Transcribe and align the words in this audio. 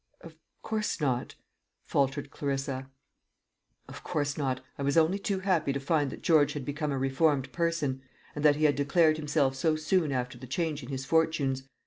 "Of 0.21 0.33
course 0.63 0.99
not," 0.99 1.35
faltered 1.85 2.31
Clarissa. 2.31 2.89
"Of 3.87 4.03
course 4.03 4.35
not. 4.35 4.61
I 4.79 4.81
was 4.81 4.97
only 4.97 5.19
too 5.19 5.41
happy 5.41 5.73
to 5.73 5.79
find 5.79 6.09
that 6.09 6.23
George 6.23 6.53
had 6.53 6.65
become 6.65 6.91
a 6.91 6.97
reformed 6.97 7.51
person, 7.51 8.01
and 8.35 8.43
that 8.43 8.55
he 8.55 8.63
had 8.63 8.75
declared 8.75 9.17
himself 9.17 9.53
so 9.55 9.75
soon 9.75 10.11
after 10.11 10.39
the 10.39 10.47
change 10.47 10.81
in 10.81 10.89
his 10.89 11.05
fortunes. 11.05 11.69